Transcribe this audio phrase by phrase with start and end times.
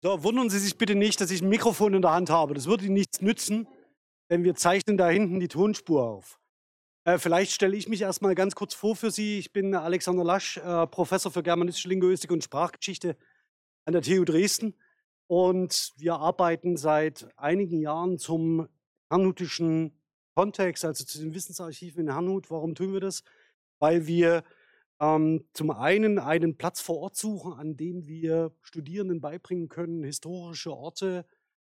[0.00, 2.54] So, wundern Sie sich bitte nicht, dass ich ein Mikrofon in der Hand habe.
[2.54, 3.66] Das würde Ihnen nichts nützen,
[4.30, 6.38] denn wir zeichnen da hinten die Tonspur auf.
[7.04, 9.40] Äh, vielleicht stelle ich mich erstmal ganz kurz vor für Sie.
[9.40, 13.16] Ich bin Alexander Lasch, äh, Professor für Germanistische Linguistik und Sprachgeschichte
[13.86, 14.76] an der TU Dresden.
[15.26, 18.68] Und wir arbeiten seit einigen Jahren zum
[19.10, 19.98] hernutischen
[20.36, 22.52] Kontext, also zu den Wissensarchiven in Hernut.
[22.52, 23.24] Warum tun wir das?
[23.80, 24.44] Weil wir
[25.00, 30.72] ähm, zum einen einen Platz vor Ort suchen, an dem wir Studierenden beibringen können, historische
[30.72, 31.24] Orte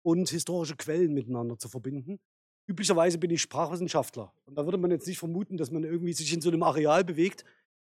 [0.01, 2.19] und historische Quellen miteinander zu verbinden.
[2.67, 6.31] Üblicherweise bin ich Sprachwissenschaftler und da würde man jetzt nicht vermuten, dass man irgendwie sich
[6.33, 7.43] in so einem Areal bewegt.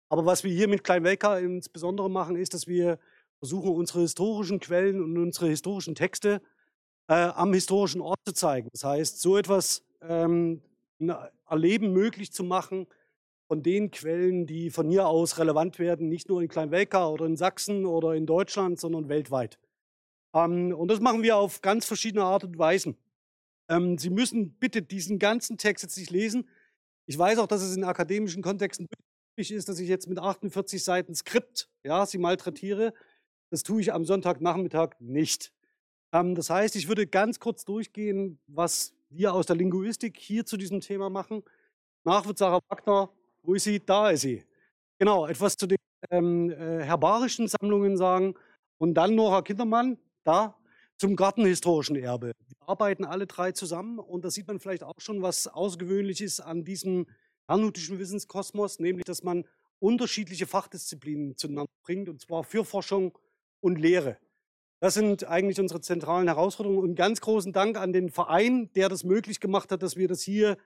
[0.10, 3.00] Aber was wir hier mit Kleinwelka insbesondere machen, ist, dass wir
[3.40, 6.42] versuchen, unsere historischen Quellen und unsere historischen Texte
[7.08, 8.70] äh, am historischen Ort zu zeigen.
[8.72, 10.62] Das heißt, so etwas ähm,
[11.48, 12.88] Erleben möglich zu machen,
[13.50, 17.36] von den Quellen, die von hier aus relevant werden, nicht nur in Kleinwelka oder in
[17.36, 19.58] Sachsen oder in Deutschland, sondern weltweit.
[20.36, 22.96] Ähm, und das machen wir auf ganz verschiedene Art und Weisen.
[23.68, 26.48] Ähm, Sie müssen bitte diesen ganzen Text jetzt nicht lesen.
[27.08, 28.88] Ich weiß auch, dass es in akademischen Kontexten
[29.34, 32.94] üblich ist, dass ich jetzt mit 48 Seiten Skript ja, Sie malträtiere.
[33.50, 35.52] Das tue ich am Sonntagnachmittag nicht.
[36.14, 40.56] Ähm, das heißt, ich würde ganz kurz durchgehen, was wir aus der Linguistik hier zu
[40.56, 41.44] diesem Thema machen.
[42.04, 43.10] Nach wird Sarah Wagner
[43.44, 43.84] wo ist sie?
[43.84, 44.44] Da ist sie.
[44.98, 45.78] Genau, etwas zu den
[46.12, 48.36] ähm, äh, herbarischen Sammlungen sagen.
[48.78, 50.56] Und dann Nora Kindermann, da,
[50.98, 52.34] zum gartenhistorischen Erbe.
[52.48, 56.42] Wir arbeiten alle drei zusammen und da sieht man vielleicht auch schon, was außergewöhnlich ist
[56.42, 57.08] an diesem
[57.48, 59.46] hernutischen Wissenskosmos, nämlich, dass man
[59.80, 63.18] unterschiedliche Fachdisziplinen zueinander bringt, und zwar für Forschung
[63.62, 64.18] und Lehre.
[64.82, 66.82] Das sind eigentlich unsere zentralen Herausforderungen.
[66.82, 70.22] Und ganz großen Dank an den Verein, der das möglich gemacht hat, dass wir das
[70.22, 70.58] hier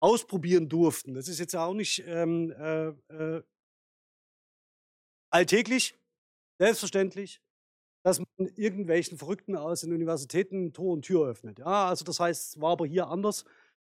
[0.00, 1.14] ausprobieren durften.
[1.14, 3.42] Das ist jetzt auch nicht ähm, äh, äh,
[5.30, 5.94] alltäglich,
[6.58, 7.40] selbstverständlich,
[8.02, 11.58] dass man irgendwelchen Verrückten aus den Universitäten Tor und Tür öffnet.
[11.58, 13.44] Ja, also das heißt, es war aber hier anders.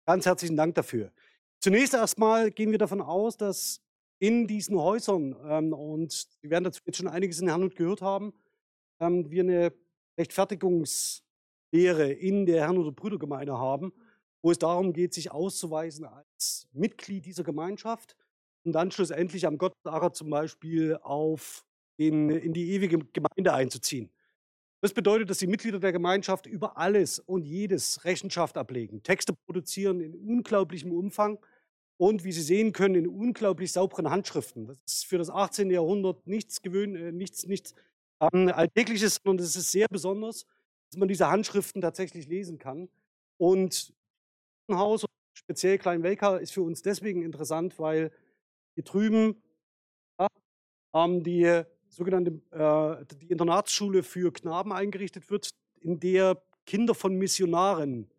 [0.05, 1.11] Ganz herzlichen Dank dafür.
[1.59, 3.81] Zunächst erstmal gehen wir davon aus, dass
[4.19, 8.33] in diesen Häusern, ähm, und Sie werden dazu jetzt schon einiges in Hernut gehört haben,
[8.99, 9.73] ähm, wir eine
[10.17, 13.91] Rechtfertigungslehre in der Herrnhuter Brüdergemeinde haben
[14.41, 18.15] wo es darum geht, sich auszuweisen als Mitglied dieser Gemeinschaft
[18.63, 21.65] und dann schlussendlich am Gottesacher zum Beispiel auf
[21.99, 24.11] den, in die ewige Gemeinde einzuziehen.
[24.81, 30.01] Das bedeutet, dass die Mitglieder der Gemeinschaft über alles und jedes Rechenschaft ablegen, Texte produzieren
[30.01, 31.39] in unglaublichem Umfang
[31.97, 34.67] und, wie Sie sehen können, in unglaublich sauberen Handschriften.
[34.67, 35.71] Das ist für das 18.
[35.71, 37.73] Jahrhundert nichts, gewöhn, äh, nichts, nichts
[38.21, 40.45] ähm, Alltägliches, sondern es ist sehr besonders,
[40.91, 42.87] dass man diese Handschriften tatsächlich lesen kann.
[43.37, 43.93] Und
[44.75, 48.11] Haus, speziell Kleinwelka, ist für uns deswegen interessant, weil
[48.75, 49.41] hier drüben
[50.19, 50.27] ja,
[51.07, 55.49] die sogenannte äh, die Internatsschule für Knaben eingerichtet wird,
[55.81, 58.09] in der Kinder von Missionaren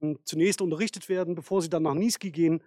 [0.00, 2.62] ähm, zunächst unterrichtet werden, bevor sie dann nach Niesky gehen,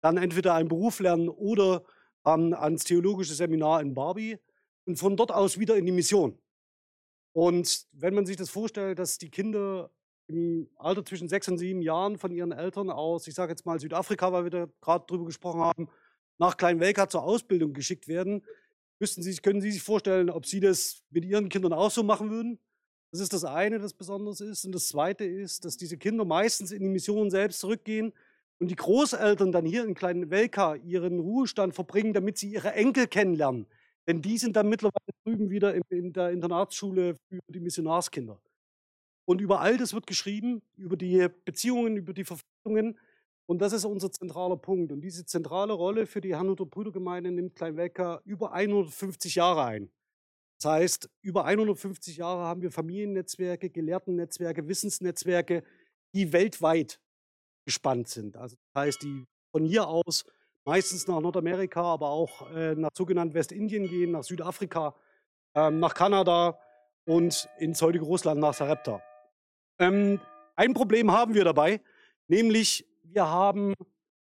[0.00, 1.82] dann entweder einen Beruf lernen oder
[2.24, 4.38] ähm, ans theologische Seminar in Barbie
[4.84, 6.38] und von dort aus wieder in die Mission.
[7.32, 9.90] Und wenn man sich das vorstellt, dass die Kinder
[10.28, 13.78] im Alter zwischen sechs und sieben Jahren von ihren Eltern aus, ich sage jetzt mal
[13.80, 15.88] Südafrika, weil wir da gerade drüber gesprochen haben,
[16.38, 18.42] nach Kleinwelka zur Ausbildung geschickt werden.
[18.98, 22.30] Müssten Sie, können Sie sich vorstellen, ob Sie das mit Ihren Kindern auch so machen
[22.30, 22.58] würden?
[23.12, 24.64] Das ist das eine, das besonders ist.
[24.64, 28.12] Und das zweite ist, dass diese Kinder meistens in die Mission selbst zurückgehen
[28.58, 33.66] und die Großeltern dann hier in Kleinwelka ihren Ruhestand verbringen, damit sie ihre Enkel kennenlernen.
[34.06, 38.40] Denn die sind dann mittlerweile drüben wieder in der Internatsschule für die Missionarskinder.
[39.26, 42.98] Und über all das wird geschrieben, über die Beziehungen, über die Verpflichtungen.
[43.46, 44.92] Und das ist unser zentraler Punkt.
[44.92, 49.90] Und diese zentrale Rolle für die Herrnhuter Brüdergemeinde nimmt Kleinwelker über 150 Jahre ein.
[50.58, 55.64] Das heißt, über 150 Jahre haben wir Familiennetzwerke, Gelehrtennetzwerke, Wissensnetzwerke,
[56.14, 57.00] die weltweit
[57.66, 58.36] gespannt sind.
[58.36, 60.24] Also das heißt, die von hier aus
[60.64, 64.94] meistens nach Nordamerika, aber auch äh, nach sogenannten Westindien gehen, nach Südafrika,
[65.54, 66.58] äh, nach Kanada
[67.04, 69.02] und ins heutige Russland nach Sarepta.
[69.78, 70.20] Ähm,
[70.54, 71.80] ein Problem haben wir dabei,
[72.28, 73.74] nämlich wir haben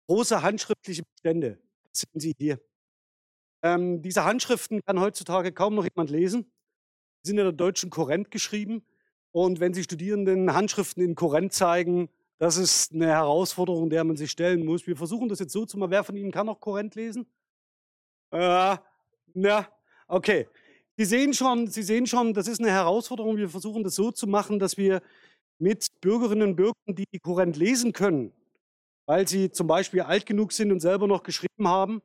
[0.08, 1.60] große handschriftliche Bestände.
[1.90, 2.60] Das sehen Sie hier.
[3.62, 6.52] Ähm, diese Handschriften kann heutzutage kaum noch jemand lesen.
[7.24, 8.86] Sie sind in der deutschen Korrent geschrieben.
[9.32, 12.10] Und wenn Sie Studierenden Handschriften in Korrent zeigen,
[12.40, 14.86] das ist eine Herausforderung, der man sich stellen muss.
[14.86, 15.92] Wir versuchen das jetzt so zu machen.
[15.92, 17.26] Wer von Ihnen kann noch Korrent lesen?
[18.32, 18.78] Äh,
[19.34, 19.68] na,
[20.08, 20.48] okay.
[20.98, 23.38] Sie sehen schon, Sie sehen schon, das ist eine Herausforderung.
[23.38, 25.02] Wir versuchen das so zu machen, dass wir
[25.60, 28.32] mit Bürgerinnen und Bürgern, die Kurrent lesen können,
[29.08, 32.02] weil sie zum Beispiel alt genug sind und selber noch geschrieben haben,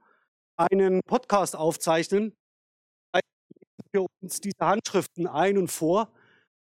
[0.57, 2.35] einen Podcast aufzeichnen.
[3.93, 6.11] Wir uns diese Handschriften ein und vor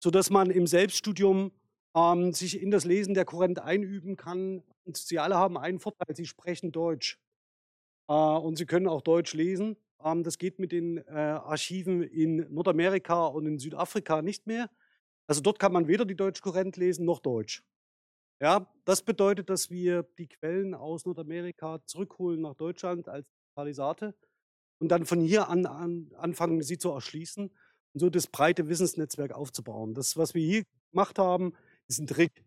[0.00, 1.52] sodass man im Selbststudium
[1.94, 4.62] ähm, sich in das Lesen der Kurrent einüben kann.
[4.84, 7.18] Und sie alle haben einen Vorteil, sie sprechen Deutsch.
[8.08, 9.76] Äh, und sie können auch Deutsch lesen.
[10.02, 14.70] Ähm, das geht mit den äh, Archiven in Nordamerika und in Südafrika nicht mehr.
[15.28, 17.62] Also dort kann man weder die Deutschkurrent lesen noch Deutsch.
[18.40, 24.14] Ja, das bedeutet, dass wir die Quellen aus Nordamerika zurückholen nach Deutschland als Digitalisate
[24.80, 27.50] und dann von hier an, an anfangen, sie zu erschließen
[27.92, 29.94] und so das breite Wissensnetzwerk aufzubauen.
[29.94, 31.52] Das, was wir hier gemacht haben,
[31.88, 32.44] ist ein Trick.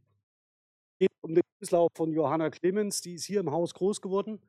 [0.93, 4.39] Es geht um den Lebenslauf von Johanna Clemens, die ist hier im Haus groß geworden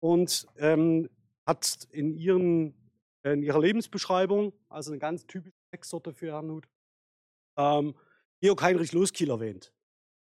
[0.00, 1.10] und ähm,
[1.44, 2.74] hat in, ihren,
[3.24, 6.68] in ihrer Lebensbeschreibung, also eine ganz typische Textsorte für Herrn Hut,
[7.56, 7.94] ähm,
[8.40, 9.72] Georg Heinrich Loskiel erwähnt.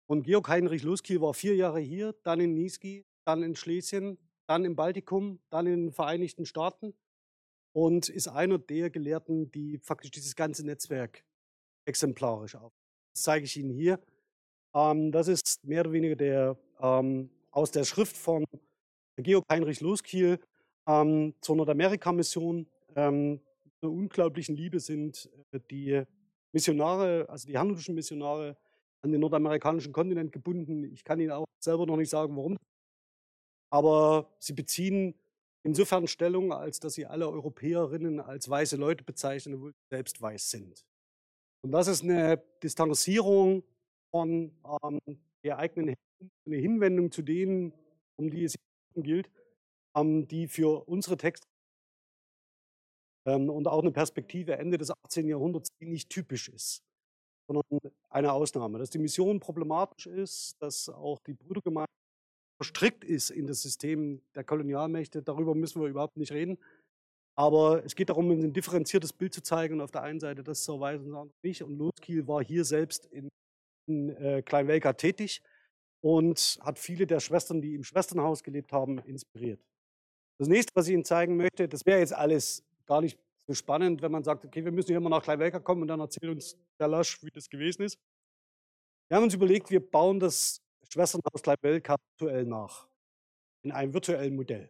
[0.07, 4.17] Und Georg Heinrich Loskiel war vier Jahre hier, dann in Niesky, dann in Schlesien,
[4.47, 6.93] dann im Baltikum, dann in den Vereinigten Staaten
[7.73, 11.25] und ist einer der Gelehrten, die faktisch dieses ganze Netzwerk
[11.85, 12.73] exemplarisch auf.
[13.13, 13.99] Das zeige ich Ihnen hier.
[14.73, 18.45] Ähm, das ist mehr oder weniger der, ähm, aus der Schrift von
[19.17, 20.39] Georg Heinrich Loskiel
[20.87, 22.67] ähm, zur Nordamerika-Mission.
[22.95, 23.41] Ähm,
[23.81, 26.03] unglaublichen Liebe sind äh, die
[26.55, 28.55] Missionare, also die handelischen Missionare,
[29.01, 30.85] an den nordamerikanischen Kontinent gebunden.
[30.85, 32.57] Ich kann Ihnen auch selber noch nicht sagen, warum.
[33.69, 35.15] Aber sie beziehen
[35.63, 40.49] insofern Stellung, als dass sie alle Europäerinnen als weiße Leute bezeichnen, obwohl sie selbst weiß
[40.49, 40.85] sind.
[41.61, 43.63] Und das ist eine Distanzierung
[44.11, 44.99] von ähm,
[45.43, 45.95] der eigenen
[46.45, 47.73] eine Hinwendung zu denen,
[48.15, 48.55] um die es
[48.95, 49.29] gilt,
[49.93, 51.45] ähm, die für unsere Texte
[53.25, 55.27] und auch eine Perspektive Ende des 18.
[55.27, 56.83] Jahrhunderts, die nicht typisch ist
[57.47, 57.63] sondern
[58.09, 58.79] eine Ausnahme.
[58.79, 61.91] Dass die Mission problematisch ist, dass auch die Brüdergemeinde
[62.57, 66.57] verstrickt ist in das System der Kolonialmächte, darüber müssen wir überhaupt nicht reden.
[67.37, 70.63] Aber es geht darum, ein differenziertes Bild zu zeigen und auf der einen Seite das
[70.63, 71.63] zu erweisen und nicht.
[71.63, 73.27] Und Loskiel war hier selbst in,
[73.87, 75.41] in äh, Kleinwelka tätig
[76.01, 79.59] und hat viele der Schwestern, die im Schwesternhaus gelebt haben, inspiriert.
[80.39, 84.01] Das nächste, was ich Ihnen zeigen möchte, das wäre jetzt alles gar nicht so spannend,
[84.01, 86.57] wenn man sagt, okay, wir müssen hier mal nach Kleinwelker kommen und dann erzählt uns
[86.79, 87.99] der Lasch, wie das gewesen ist.
[89.07, 90.61] Wir haben uns überlegt, wir bauen das
[90.91, 92.87] Schwesternhaus Kleinwelker virtuell nach,
[93.63, 94.69] in einem virtuellen Modell.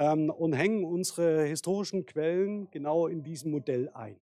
[0.00, 4.18] Ähm, und hängen unsere historischen Quellen genau in diesem Modell ein.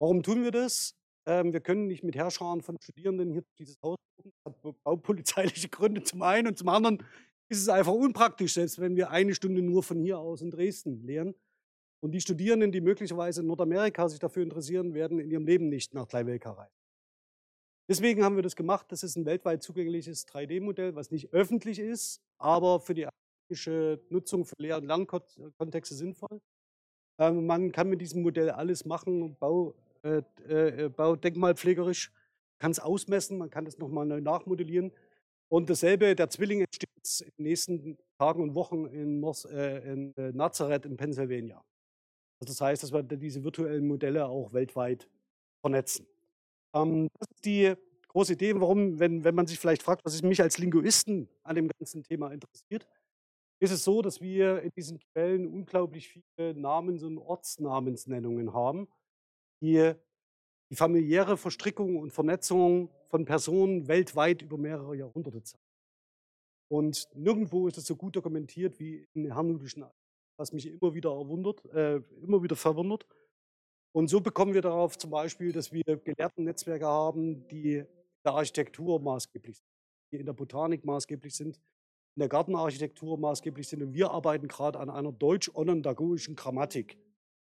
[0.00, 0.94] Warum tun wir das?
[1.26, 4.32] Ähm, wir können nicht mit Herrscharen von Studierenden hier dieses Haus gucken.
[4.44, 7.04] Das hat baupolizeiliche Gründe zum einen und zum anderen
[7.48, 11.04] ist es einfach unpraktisch, selbst wenn wir eine Stunde nur von hier aus in Dresden
[11.04, 11.34] lehren.
[12.00, 15.94] Und die Studierenden, die möglicherweise in Nordamerika sich dafür interessieren, werden in ihrem Leben nicht
[15.94, 16.76] nach Kleinwelka reisen.
[17.88, 18.86] Deswegen haben wir das gemacht.
[18.90, 24.44] Das ist ein weltweit zugängliches 3D-Modell, was nicht öffentlich ist, aber für die akademische Nutzung
[24.44, 26.40] für Lehr- und Lernkontexte sinnvoll.
[27.18, 32.12] Ähm, man kann mit diesem Modell alles machen, Bau, äh, äh, Baudenkmalpflegerisch,
[32.58, 34.92] kann es ausmessen, man kann es nochmal neu nachmodellieren.
[35.48, 36.90] Und dasselbe, der Zwilling entsteht
[37.20, 41.62] in den nächsten Tagen und Wochen in, Nos, äh, in äh, Nazareth in Pennsylvania.
[42.40, 45.08] Also das heißt, dass wir diese virtuellen Modelle auch weltweit
[45.62, 46.06] vernetzen.
[46.74, 47.74] Ähm, das ist die
[48.08, 51.68] große Idee, warum, wenn, wenn man sich vielleicht fragt, was mich als Linguisten an dem
[51.68, 52.86] ganzen Thema interessiert,
[53.58, 58.88] ist es so, dass wir in diesen Quellen unglaublich viele Namens- und Ortsnamensnennungen haben,
[59.62, 59.92] die
[60.70, 65.62] die familiäre Verstrickung und Vernetzung von Personen weltweit über mehrere Jahrhunderte zeigen.
[66.68, 69.84] Und nirgendwo ist es so gut dokumentiert wie in hernutischen
[70.36, 73.06] was mich immer wieder erwundert, äh, immer wieder verwundert.
[73.92, 77.86] Und so bekommen wir darauf zum Beispiel, dass wir Gelehrten-Netzwerke haben, die in
[78.24, 79.66] der Architektur maßgeblich sind,
[80.12, 81.56] die in der Botanik maßgeblich sind,
[82.16, 83.82] in der Gartenarchitektur maßgeblich sind.
[83.82, 86.98] Und wir arbeiten gerade an einer deutsch-onondagogischen Grammatik.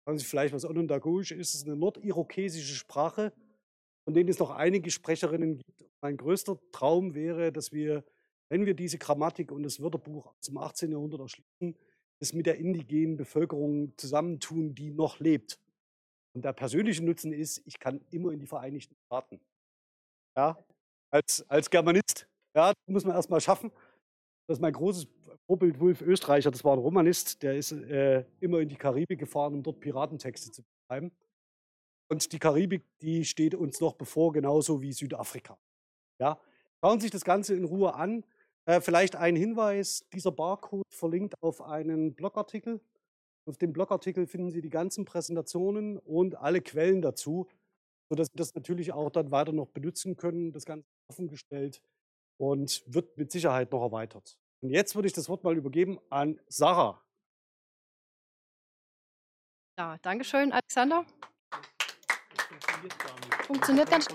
[0.05, 1.51] Sagen Sie vielleicht, was onondagogisch ist?
[1.51, 3.33] Es ist eine nordirokesische Sprache,
[4.05, 5.91] von denen es noch einige Sprecherinnen gibt.
[6.01, 8.05] Mein größter Traum wäre, dass wir,
[8.49, 10.93] wenn wir diese Grammatik und das Wörterbuch aus dem 18.
[10.93, 11.77] Jahrhundert erschließen,
[12.21, 15.59] es mit der indigenen Bevölkerung zusammentun, die noch lebt.
[16.35, 19.41] Und der persönliche Nutzen ist, ich kann immer in die Vereinigten Staaten.
[20.37, 20.59] Ja,
[21.11, 23.73] als, als Germanist, ja, muss man erstmal schaffen.
[24.47, 25.07] Das ist mein großes
[25.47, 29.55] Vorbild Wolf Österreicher, das war ein Romanist, der ist äh, immer in die Karibik gefahren,
[29.55, 31.11] um dort Piratentexte zu betreiben.
[32.11, 35.59] Und die Karibik, die steht uns noch bevor, genauso wie Südafrika.
[36.21, 36.41] Ja,
[36.81, 38.25] schauen Sie sich das Ganze in Ruhe an.
[38.69, 42.83] Äh, vielleicht ein Hinweis, dieser Barcode verlinkt auf einen Blogartikel.
[43.47, 47.49] Auf dem Blogartikel finden Sie die ganzen Präsentationen und alle Quellen dazu,
[48.11, 50.53] sodass Sie das natürlich auch dann weiter noch benutzen können.
[50.53, 51.81] Das Ganze offengestellt
[52.37, 54.39] und wird mit Sicherheit noch erweitert.
[54.61, 57.03] Und jetzt würde ich das Wort mal übergeben an Sarah.
[59.79, 61.07] Ja, Dankeschön, Alexander.
[63.47, 64.09] Funktioniert ganz.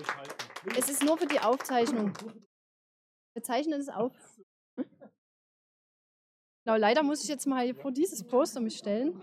[0.77, 2.13] Es ist nur für die Aufzeichnung.
[3.33, 4.13] Wir zeichnen es auf.
[6.65, 9.21] Genau, leider muss ich jetzt mal vor dieses Poster mich stellen.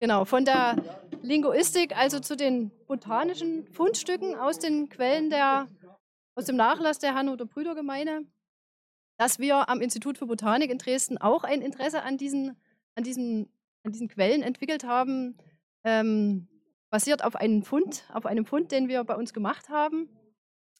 [0.00, 0.76] Genau, von der
[1.22, 5.68] Linguistik, also zu den botanischen Fundstücken aus den Quellen der,
[6.34, 8.26] aus dem Nachlass der Hannover Brüdergemeinde,
[9.18, 12.60] dass wir am Institut für Botanik in Dresden auch ein Interesse an diesen,
[12.96, 13.48] an diesen,
[13.84, 15.38] an diesen Quellen entwickelt haben,
[15.84, 16.48] ähm,
[16.90, 20.08] basiert auf einem Fund, auf einem Fund, den wir bei uns gemacht haben.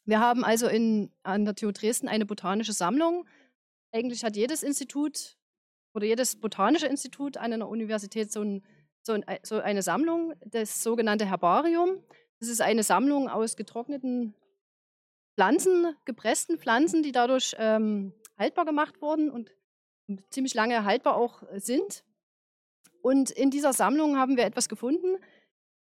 [0.05, 3.25] Wir haben also in, an der TU Dresden eine botanische Sammlung.
[3.93, 5.37] Eigentlich hat jedes Institut
[5.95, 8.65] oder jedes botanische Institut an einer Universität so, ein,
[9.03, 12.03] so, ein, so eine Sammlung, das sogenannte Herbarium.
[12.41, 14.35] Das ist eine Sammlung aus getrockneten
[15.35, 19.53] Pflanzen, gepressten Pflanzen, die dadurch ähm, haltbar gemacht wurden und
[20.31, 22.05] ziemlich lange haltbar auch sind.
[23.03, 25.19] Und in dieser Sammlung haben wir etwas gefunden,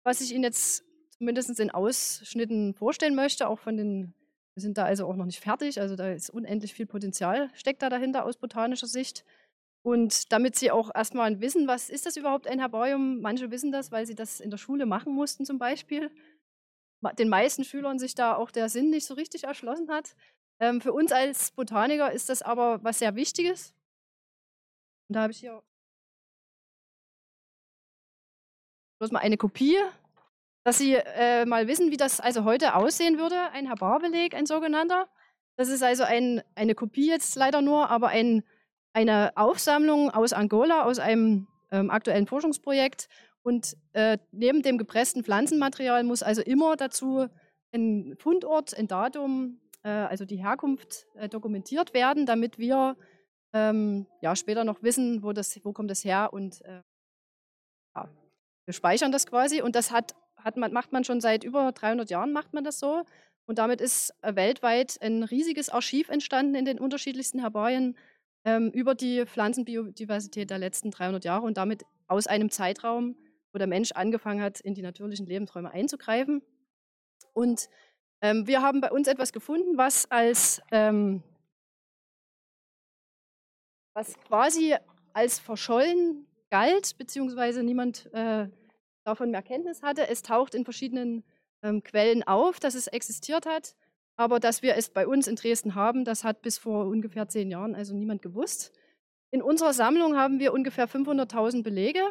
[0.04, 0.84] was ich Ihnen jetzt
[1.18, 4.14] zumindest in Ausschnitten vorstellen möchte, auch von den,
[4.56, 7.82] wir sind da also auch noch nicht fertig, also da ist unendlich viel Potenzial, steckt
[7.82, 9.26] da dahinter aus botanischer Sicht.
[9.84, 13.22] Und damit Sie auch erstmal wissen, was ist das überhaupt ein Herbarium?
[13.22, 16.10] Manche wissen das, weil sie das in der Schule machen mussten zum Beispiel.
[17.20, 20.16] Den meisten Schülern sich da auch der Sinn nicht so richtig erschlossen hat.
[20.60, 23.76] Ähm, für uns als Botaniker ist das aber was sehr Wichtiges.
[25.08, 25.62] Und da habe ich hier
[29.00, 29.78] bloß mal eine Kopie
[30.66, 35.08] dass Sie äh, mal wissen, wie das also heute aussehen würde, ein Herbarbeleg, ein sogenannter.
[35.58, 38.44] Das ist also ein, eine Kopie jetzt leider nur, aber ein,
[38.92, 43.08] eine Aufsammlung aus Angola, aus einem ähm, aktuellen Forschungsprojekt.
[43.44, 47.28] Und äh, neben dem gepressten Pflanzenmaterial muss also immer dazu
[47.72, 52.98] ein Fundort, ein Datum, äh, also die Herkunft äh, dokumentiert werden, damit wir
[53.54, 56.82] ähm, ja, später noch wissen, wo, das, wo kommt das her und äh,
[57.96, 58.10] ja,
[58.66, 59.62] wir speichern das quasi.
[59.62, 62.80] Und das hat hat man, macht man schon seit über 300 Jahren, macht man das
[62.80, 63.04] so.
[63.48, 67.98] Und damit ist äh, weltweit ein riesiges Archiv entstanden in den unterschiedlichsten Herbarien
[68.46, 73.18] ähm, über die Pflanzenbiodiversität der letzten 300 Jahre und damit aus einem Zeitraum,
[73.52, 76.44] wo der Mensch angefangen hat, in die natürlichen Lebensräume einzugreifen.
[77.34, 77.68] Und
[78.22, 81.24] ähm, wir haben bei uns etwas gefunden, was als ähm,
[83.96, 84.76] was quasi
[85.14, 88.48] als verschollen galt, beziehungsweise niemand äh,
[89.06, 90.08] davon mehr Kenntnis hatte.
[90.08, 91.24] Es taucht in verschiedenen
[91.64, 93.76] ähm, Quellen auf, dass es existiert hat.
[94.18, 97.52] Aber dass wir es bei uns in Dresden haben, das hat bis vor ungefähr zehn
[97.52, 98.74] Jahren also niemand gewusst.
[99.32, 102.02] In unserer Sammlung haben wir ungefähr 500.000 Belege,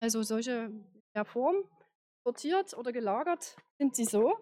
[0.00, 0.70] also solche
[1.14, 1.56] der Form.
[2.24, 4.38] Sortiert oder gelagert sind sie so.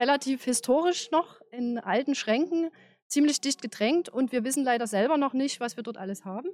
[0.00, 2.70] Relativ historisch noch in alten Schränken,
[3.08, 6.48] ziemlich dicht gedrängt und wir wissen leider selber noch nicht, was wir dort alles haben.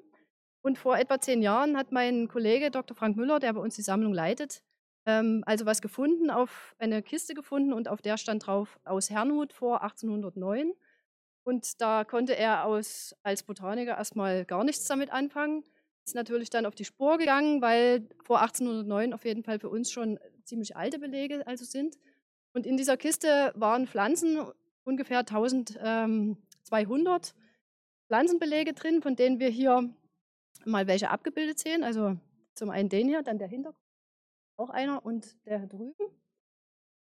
[0.65, 2.97] Und vor etwa zehn Jahren hat mein Kollege Dr.
[2.97, 4.63] Frank Müller, der bei uns die Sammlung leitet,
[5.05, 9.53] ähm, also was gefunden, auf eine Kiste gefunden und auf der stand drauf aus Herrnhut
[9.53, 10.73] vor 1809.
[11.45, 15.65] Und da konnte er aus, als Botaniker erstmal gar nichts damit anfangen.
[16.07, 19.93] Ist natürlich dann auf die Spur gegangen, weil vor 1809 auf jeden Fall für uns
[19.93, 21.99] schon ziemlich alte Belege also sind.
[22.55, 24.39] Und in dieser Kiste waren Pflanzen,
[24.85, 26.39] ungefähr 1200 ähm,
[28.07, 29.95] Pflanzenbelege drin, von denen wir hier
[30.67, 31.85] mal welche abgebildet sehen.
[31.85, 32.17] Also
[32.55, 33.83] zum einen den hier, dann der Hintergrund,
[34.57, 36.07] auch einer und der drüben.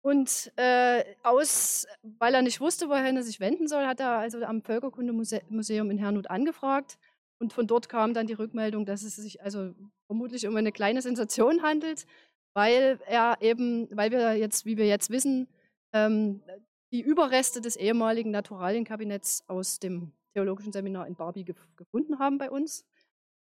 [0.01, 4.43] Und äh, aus, weil er nicht wusste, wohin er sich wenden soll, hat er also
[4.43, 6.97] am Völkerkundemuseum in Herrnhut angefragt.
[7.39, 9.73] Und von dort kam dann die Rückmeldung, dass es sich also
[10.07, 12.05] vermutlich um eine kleine Sensation handelt,
[12.53, 15.47] weil er eben, weil wir jetzt, wie wir jetzt wissen,
[15.93, 16.43] ähm,
[16.91, 22.85] die Überreste des ehemaligen Naturalienkabinetts aus dem theologischen Seminar in Barbie gefunden haben bei uns.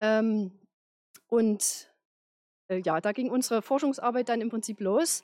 [0.05, 0.51] Ähm,
[1.27, 1.91] und
[2.69, 5.23] äh, ja, da ging unsere Forschungsarbeit dann im Prinzip los.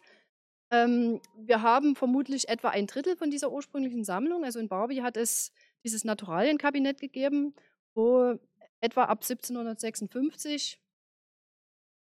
[0.72, 4.44] Ähm, wir haben vermutlich etwa ein Drittel von dieser ursprünglichen Sammlung.
[4.44, 5.52] Also in Barbie hat es
[5.84, 7.54] dieses Naturalienkabinett gegeben,
[7.94, 8.40] wo
[8.80, 10.82] etwa ab 1756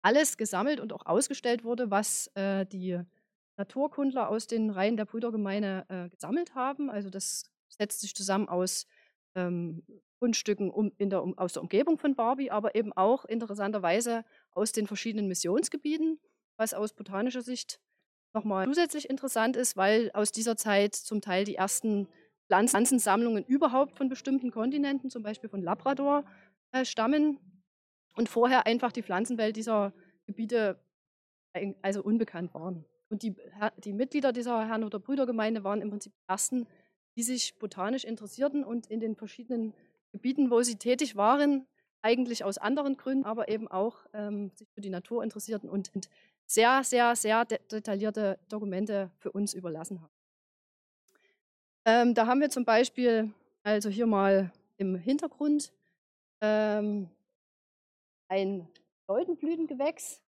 [0.03, 2.99] alles gesammelt und auch ausgestellt wurde, was äh, die
[3.57, 6.91] Naturkundler aus den Reihen der Brüdergemeine äh, gesammelt haben.
[6.91, 8.85] Also das setzt sich zusammen aus
[9.37, 9.83] ähm,
[10.19, 14.87] Fundstücken um, der, um, aus der Umgebung von Barbie, aber eben auch interessanterweise aus den
[14.87, 16.19] verschiedenen Missionsgebieten,
[16.57, 17.79] was aus botanischer Sicht
[18.33, 22.07] nochmal zusätzlich interessant ist, weil aus dieser Zeit zum Teil die ersten
[22.47, 26.25] Pflanzensammlungen überhaupt von bestimmten Kontinenten, zum Beispiel von Labrador,
[26.71, 27.39] äh, stammen
[28.15, 29.93] und vorher einfach die Pflanzenwelt dieser
[30.25, 30.79] Gebiete
[31.81, 32.85] also unbekannt waren.
[33.09, 33.35] Und die,
[33.77, 36.67] die Mitglieder dieser Herrn- oder Brüdergemeinde waren im Prinzip die ersten,
[37.17, 39.73] die sich botanisch interessierten und in den verschiedenen
[40.11, 41.65] Gebieten, wo sie tätig waren,
[42.01, 45.89] eigentlich aus anderen Gründen, aber eben auch ähm, sich für die Natur interessierten und
[46.45, 50.13] sehr, sehr, sehr de detaillierte Dokumente für uns überlassen haben.
[51.85, 53.33] Ähm, da haben wir zum Beispiel,
[53.63, 55.73] also hier mal im Hintergrund,
[56.41, 57.09] ähm,
[58.29, 58.67] ein
[59.07, 60.21] Leutenblütengewächs.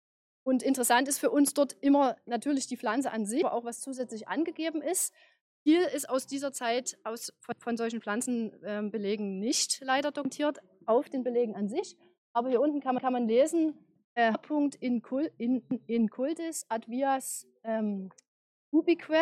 [0.44, 3.82] Und interessant ist für uns dort immer natürlich die Pflanze an sich, aber auch was
[3.82, 5.14] zusätzlich angegeben ist.
[5.70, 10.58] Viel ist aus dieser Zeit aus, von, von solchen Pflanzenbelegen ähm, nicht leider dokumentiert,
[10.88, 11.96] auf den Belegen an sich.
[12.34, 13.78] Aber hier unten kann man, kann man lesen,
[14.16, 15.04] äh, Punkt in,
[15.38, 18.10] in, in cultis ad vias ähm,
[18.72, 19.14] ubique,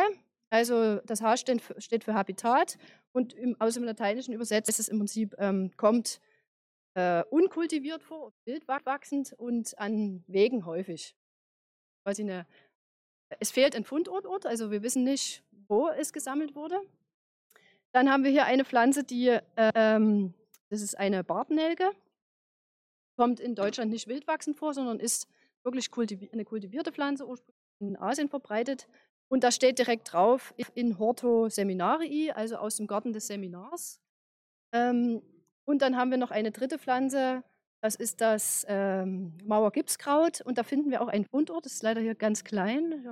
[0.49, 2.77] also das H steht steht für Habitat
[3.11, 6.21] und im, aus dem Lateinischen übersetzt ist es im Prinzip, ähm, kommt
[6.93, 11.13] äh, unkultiviert vor, wild wachsend und an Wegen häufig.
[12.05, 12.47] Quasi eine,
[13.41, 16.79] es fehlt ein Fundort, also wir wissen nicht, wo es gesammelt wurde.
[17.93, 19.41] Dann haben wir hier eine Pflanze, die, äh,
[19.75, 20.33] ähm,
[20.69, 21.91] das ist eine Bartnelke,
[23.17, 25.27] kommt in Deutschland nicht wild wachsend vor, sondern ist
[25.63, 28.87] wirklich kultivi eine kultivierte Pflanze, ursprünglich in Asien verbreitet.
[29.29, 33.99] Und da steht direkt drauf, in Horto Seminarii, also aus dem Garten des Seminars.
[34.73, 35.21] Ähm,
[35.65, 37.43] und dann haben wir noch eine dritte Pflanze,
[37.81, 40.41] das ist das ähm, Mauergipskraut.
[40.41, 43.03] Und da finden wir auch einen Fundort, das ist leider hier ganz klein,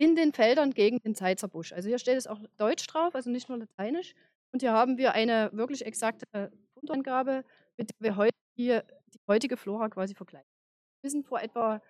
[0.00, 1.74] in den Feldern gegen den Zeitzerbusch.
[1.74, 4.14] Also hier steht es auch Deutsch drauf, also nicht nur Lateinisch.
[4.50, 7.44] Und hier haben wir eine wirklich exakte Fundortangabe,
[7.76, 8.80] mit der wir heute die,
[9.12, 10.48] die heutige Flora quasi vergleichen.
[11.02, 11.82] Wir sind vor etwa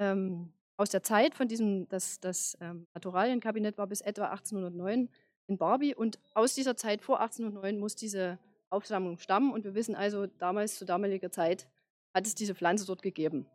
[0.00, 5.08] ähm, aus der Zeit von diesem, das, das ähm, Naturalienkabinett war bis etwa 1809
[5.46, 9.94] in Barbie und aus dieser Zeit vor 1809 muss diese Aufsammlung stammen und wir wissen
[9.94, 11.68] also, damals zu damaliger Zeit
[12.14, 13.46] hat es diese Pflanze dort gegeben.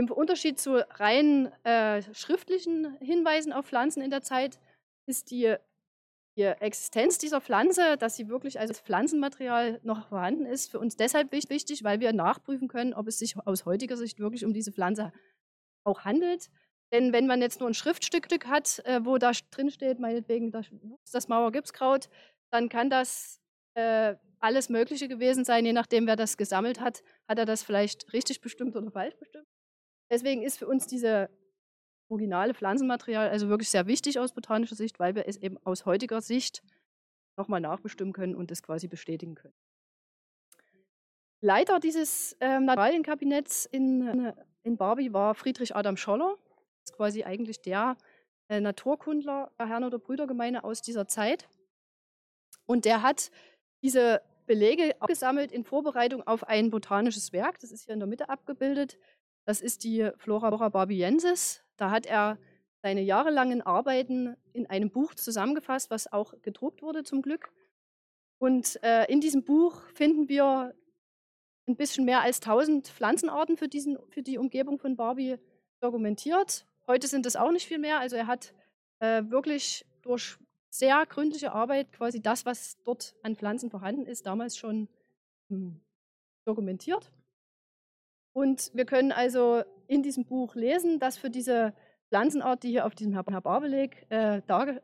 [0.00, 4.58] Im Unterschied zu rein äh, schriftlichen Hinweisen auf Pflanzen in der Zeit
[5.06, 5.56] ist die,
[6.38, 11.32] die Existenz dieser Pflanze, dass sie wirklich als Pflanzenmaterial noch vorhanden ist, für uns deshalb
[11.32, 15.12] wichtig, weil wir nachprüfen können, ob es sich aus heutiger Sicht wirklich um diese Pflanze
[15.84, 16.48] auch handelt.
[16.94, 20.64] Denn wenn man jetzt nur ein Schriftstück hat, äh, wo da drin steht, meinetwegen das,
[21.12, 22.08] das Mauergipskraut,
[22.50, 23.38] dann kann das
[23.74, 28.14] äh, alles Mögliche gewesen sein, je nachdem, wer das gesammelt hat, hat er das vielleicht
[28.14, 29.46] richtig bestimmt oder falsch bestimmt.
[30.10, 31.30] Deswegen ist für uns diese
[32.08, 36.20] originale Pflanzenmaterial also wirklich sehr wichtig aus botanischer Sicht, weil wir es eben aus heutiger
[36.20, 36.62] Sicht
[37.36, 39.54] nochmal nachbestimmen können und es quasi bestätigen können.
[41.40, 46.36] Leiter dieses ähm, Naturalienkabinetts in in Barbie war Friedrich Adam Scholler.
[46.80, 47.96] Das ist quasi eigentlich der
[48.48, 51.48] äh, Naturkundler der Herrn- oder Brüdergemeinde aus dieser Zeit.
[52.66, 53.30] Und der hat
[53.82, 57.58] diese Belege gesammelt in Vorbereitung auf ein botanisches Werk.
[57.60, 58.98] Das ist hier in der Mitte abgebildet.
[59.50, 61.64] Das ist die Flora barbiensis.
[61.76, 62.38] Da hat er
[62.82, 67.52] seine jahrelangen Arbeiten in einem Buch zusammengefasst, was auch gedruckt wurde zum Glück.
[68.38, 70.72] Und äh, in diesem Buch finden wir
[71.66, 75.38] ein bisschen mehr als 1000 Pflanzenarten für, diesen, für die Umgebung von Barbie
[75.80, 76.64] dokumentiert.
[76.86, 77.98] Heute sind es auch nicht viel mehr.
[77.98, 78.54] Also er hat
[79.00, 84.56] äh, wirklich durch sehr gründliche Arbeit quasi das, was dort an Pflanzen vorhanden ist, damals
[84.56, 84.88] schon
[85.48, 85.80] hm,
[86.44, 87.10] dokumentiert.
[88.32, 91.74] Und wir können also in diesem Buch lesen, dass für diese
[92.08, 94.40] Pflanzenart, die hier auf diesem Herbarbeleg äh,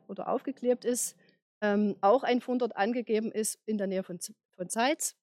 [0.07, 1.17] oder aufgeklebt ist,
[1.61, 4.19] ähm, auch ein Fundort angegeben ist in der Nähe von,
[4.55, 5.15] von Zeitz.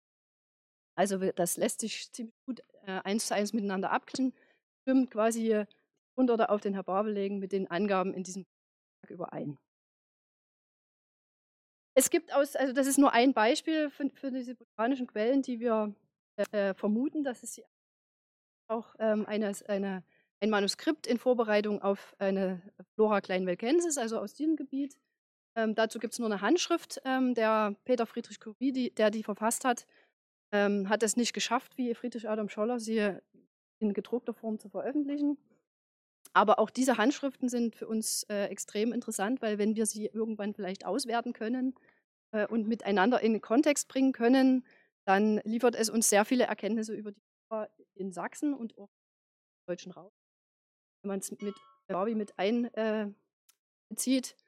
[0.96, 4.32] Also das lässt sich ziemlich gut äh, eins zu eins miteinander abgleichen,
[4.82, 5.64] stimmt quasi
[6.16, 8.44] Hunderte auf den Herbar belegen mit den Angaben in diesem
[9.02, 9.58] Tag überein.
[11.96, 15.60] Es gibt aus, also das ist nur ein Beispiel für, für diese botanischen Quellen, die
[15.60, 15.94] wir
[16.52, 17.60] äh, vermuten, dass es
[18.68, 20.02] auch ähm, eine, eine,
[20.40, 22.62] ein Manuskript in Vorbereitung auf eine
[22.94, 24.96] Flora Kleinwelkensis, also aus diesem Gebiet.
[25.56, 29.22] Ähm, dazu gibt es nur eine Handschrift, ähm, der Peter Friedrich Curie, die, der die
[29.22, 29.86] verfasst hat
[30.54, 33.18] ähm, hat es nicht geschafft, wie Friedrich Adam Scholler sie
[33.80, 35.36] in gedruckter Form zu veröffentlichen.
[36.32, 40.54] Aber auch diese Handschriften sind für uns äh, extrem interessant, weil wenn wir sie irgendwann
[40.54, 41.74] vielleicht auswerten können
[42.30, 44.64] äh, und miteinander in den Kontext bringen können,
[45.06, 47.22] dann liefert es uns sehr viele Erkenntnisse über die
[47.94, 50.12] in Sachsen und auch im deutschen Raum.
[51.02, 51.54] Wenn man es mit
[51.86, 53.16] Barbie mit einbezieht.
[54.30, 54.42] Äh,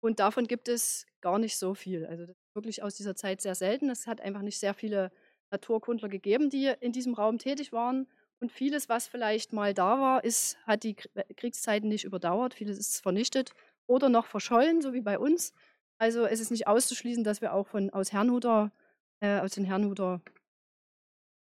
[0.00, 2.06] und davon gibt es gar nicht so viel.
[2.06, 3.88] Also das ist wirklich aus dieser Zeit sehr selten.
[3.90, 5.12] Es hat einfach nicht sehr viele
[5.50, 8.08] Naturkundler gegeben, die in diesem Raum tätig waren.
[8.40, 12.54] Und vieles, was vielleicht mal da war, ist, hat die äh, Kriegszeiten nicht überdauert.
[12.54, 13.52] Vieles ist vernichtet
[13.86, 15.52] oder noch verschollen, so wie bei uns.
[15.98, 18.72] Also es ist nicht auszuschließen, dass wir auch von, aus, Herrnhuter,
[19.20, 20.20] äh, aus den Herrnhuter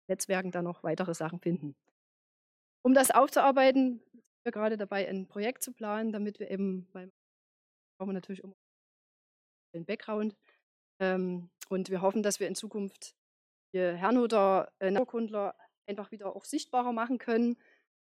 [0.10, 1.76] Netzwerken da noch weitere Sachen finden.
[2.84, 7.12] Um das aufzuarbeiten, sind wir gerade dabei, ein Projekt zu planen, damit wir eben, weil
[7.98, 8.56] brauchen wir natürlich immer
[9.76, 10.36] den Background.
[11.00, 13.16] Ähm, und wir hoffen, dass wir in Zukunft
[13.74, 15.56] die Herrnhuter äh, Naturkundler
[15.88, 17.58] einfach wieder auch sichtbarer machen können,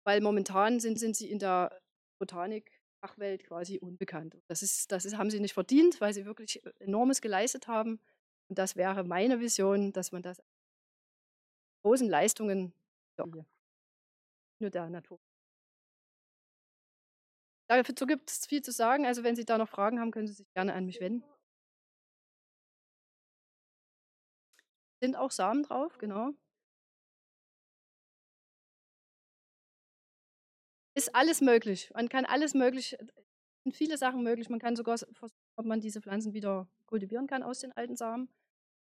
[0.06, 1.80] weil momentan sind, sind sie in der
[2.20, 4.38] Botanik-Fachwelt quasi unbekannt.
[4.48, 8.00] Das, ist, das ist, haben sie nicht verdient, weil sie wirklich enormes geleistet haben.
[8.50, 10.42] Und das wäre meine Vision, dass man das
[11.88, 12.74] großen Leistungen
[14.60, 15.20] nur der Natur.
[17.70, 19.06] Dazu gibt es viel zu sagen.
[19.06, 21.24] Also wenn Sie da noch Fragen haben, können Sie sich gerne an mich wenden.
[25.02, 26.34] Sind auch Samen drauf, genau.
[30.96, 31.92] Ist alles möglich.
[31.94, 32.98] Man kann alles möglich,
[33.64, 34.50] sind viele Sachen möglich.
[34.50, 38.30] Man kann sogar versuchen, ob man diese Pflanzen wieder kultivieren kann aus den alten Samen.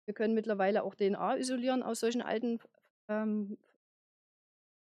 [0.05, 2.59] Wir können mittlerweile auch DNA isolieren aus solchen alten
[3.11, 3.57] ähm,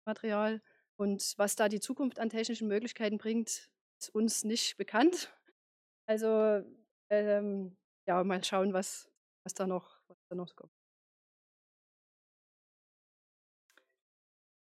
[0.06, 0.62] Material.
[0.98, 5.34] Und was da die Zukunft an technischen Möglichkeiten bringt, ist uns nicht bekannt.
[6.08, 6.66] Also
[7.12, 9.08] ähm, ja, mal schauen, was,
[9.44, 10.74] was, da noch, was da noch kommt.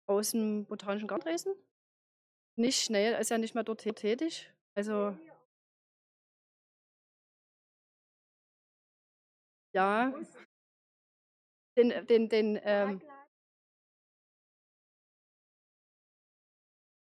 [0.07, 1.57] Aus dem Botanischen Garten Dresden?
[2.55, 4.49] Nicht, nee, ist ja nicht mehr dort tätig.
[4.77, 5.19] Also
[9.73, 10.15] ja,
[11.77, 13.03] den, den, den ähm,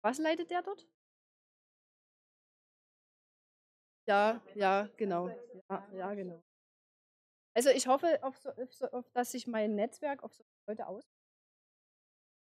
[0.05, 0.87] Was leitet der dort?
[4.07, 5.29] Ja, ja, genau.
[5.71, 6.43] Ja, ja, genau.
[7.57, 10.87] Also ich hoffe, auf so, auf so, auf, dass sich mein Netzwerk auf so Leute
[10.87, 11.05] aus,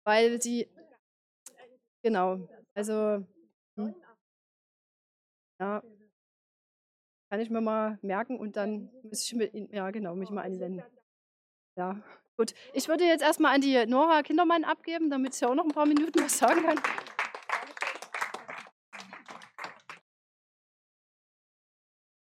[0.04, 0.68] weil sie
[2.02, 3.24] genau, also
[3.76, 3.94] hm,
[5.60, 5.82] ja,
[7.30, 10.82] kann ich mir mal merken und dann muss ich mit, ja genau, mich mal anwenden.
[11.76, 12.02] Ja,
[12.36, 12.54] gut.
[12.72, 15.86] Ich würde jetzt erstmal an die Nora Kindermann abgeben, damit sie auch noch ein paar
[15.86, 17.13] Minuten was sagen kann.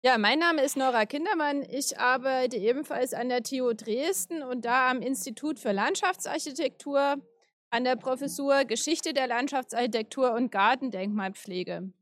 [0.06, 1.64] Ja, mein Name ist Nora Kindermann.
[1.70, 7.22] Ich arbeite ebenfalls an der TU Dresden und da am Institut für Landschaftsarchitektur
[7.70, 11.94] an der Professur Geschichte der Landschaftsarchitektur und Gartendenkmalpflege.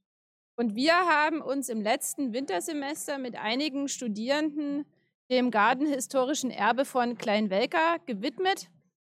[0.55, 4.87] Und wir haben uns im letzten Wintersemester mit einigen Studierenden
[5.29, 8.71] dem gartenhistorischen Erbe von Kleinwelka gewidmet.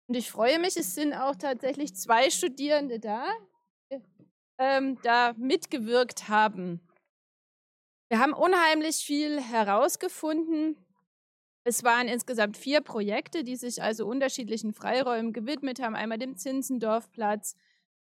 [0.08, 3.26] Und ich freue mich, es sind auch tatsächlich zwei Studierende da,
[3.92, 4.00] die
[4.58, 6.80] ähm, da mitgewirkt haben.
[8.12, 10.76] Wir haben unheimlich viel herausgefunden.
[11.64, 15.96] Es waren insgesamt vier Projekte, die sich also unterschiedlichen Freiräumen gewidmet haben.
[15.96, 17.56] Einmal dem Zinsendorfplatz,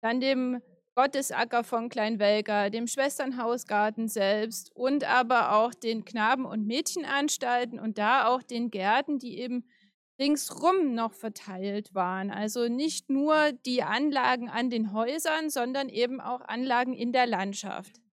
[0.02, 0.60] dann dem
[0.94, 8.28] Gottesacker von Kleinwelger, dem Schwesternhausgarten selbst und aber auch den Knaben- und Mädchenanstalten und da
[8.28, 9.64] auch den Gärten, die eben
[10.20, 12.30] ringsrum noch verteilt waren.
[12.30, 18.03] Also nicht nur die Anlagen an den Häusern, sondern eben auch Anlagen in der Landschaft.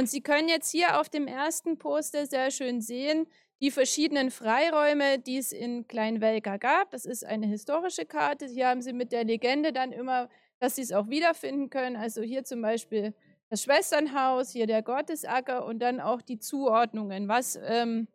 [0.00, 3.26] Und Sie können jetzt hier auf dem ersten Poster sehr schön sehen,
[3.60, 6.90] die verschiedenen Freiräume, die es in Kleinwelka gab.
[6.90, 8.46] Das ist eine historische Karte.
[8.46, 11.96] Hier haben Sie mit der Legende dann immer, dass Sie es auch wiederfinden können.
[11.96, 13.12] Also hier zum Beispiel
[13.50, 18.08] das Schwesternhaus, hier der Gottesacker und dann auch die Zuordnungen, was ähm,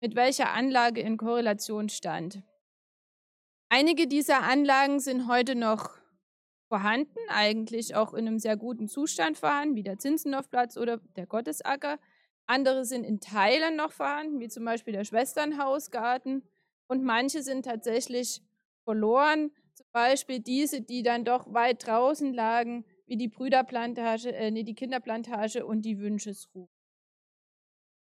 [0.00, 2.42] mit welcher Anlage in Korrelation stand.
[3.68, 5.97] Einige dieser Anlagen sind heute noch
[6.68, 11.98] vorhanden, eigentlich auch in einem sehr guten Zustand vorhanden, wie der Zinzendorfplatz oder der Gottesacker.
[12.46, 16.42] Andere sind in Teilen noch vorhanden, wie zum Beispiel der Schwesternhausgarten.
[16.86, 18.42] Und manche sind tatsächlich
[18.84, 24.62] verloren, zum Beispiel diese, die dann doch weit draußen lagen, wie die Brüderplantage, äh, nee,
[24.62, 26.68] die Kinderplantage und die Wünschesruhe.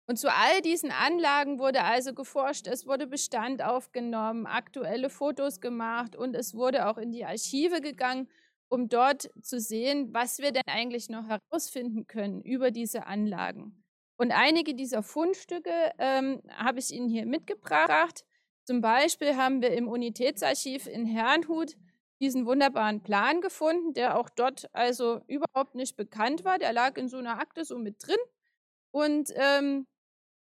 [0.07, 6.15] Und zu all diesen Anlagen wurde also geforscht, es wurde Bestand aufgenommen, aktuelle Fotos gemacht
[6.15, 8.29] und es wurde auch in die Archive gegangen
[8.75, 13.85] um dort zu sehen, was wir denn eigentlich noch herausfinden können über diese Anlagen.
[14.17, 18.25] Und einige dieser Fundstücke ähm, habe ich Ihnen hier mitgebracht.
[18.65, 21.77] Zum Beispiel haben wir im Unitätsarchiv in Herrnhut
[22.21, 26.59] diesen wunderbaren Plan gefunden, der auch dort also überhaupt nicht bekannt war.
[26.59, 28.17] Der lag in so einer Akte so mit drin.
[28.91, 29.87] Und ähm,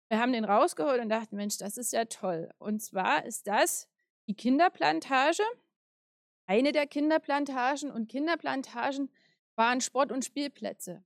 [0.10, 2.50] wir haben den rausgeholt und dachten, Mensch, das ist ja toll.
[2.60, 3.88] Und zwar ist das
[4.28, 5.44] die Kinderplantage
[6.46, 9.10] eine der Kinderplantagen und Kinderplantagen
[9.56, 11.04] waren Sport- und Spielplätze.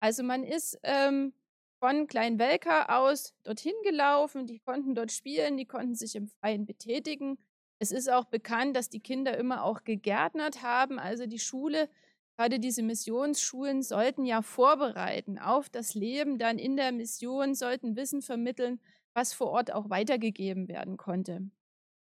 [0.00, 1.32] Also man ist ähm,
[1.78, 7.38] von Kleinwelka aus dorthin gelaufen, die konnten dort spielen, die konnten sich im Freien betätigen.
[7.78, 10.98] Es ist auch bekannt, dass die Kinder immer auch gegärtnert haben.
[10.98, 11.88] Also die Schule,
[12.36, 18.22] gerade diese Missionsschulen, sollten ja vorbereiten auf das Leben dann in der Mission, sollten Wissen
[18.22, 18.80] vermitteln,
[19.14, 21.50] was vor Ort auch weitergegeben werden konnte.